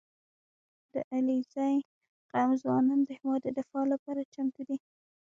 [0.93, 1.75] •د علیزي
[2.31, 4.77] قوم ځوانان د هېواد د دفاع لپاره چمتو دي.